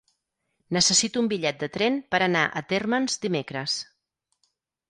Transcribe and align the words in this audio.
Necessito 0.77 1.21
un 1.25 1.27
bitllet 1.33 1.59
de 1.65 1.69
tren 1.77 1.99
per 2.15 2.21
anar 2.29 2.43
a 2.49 2.65
Térmens 2.73 3.23
dimecres. 3.27 3.77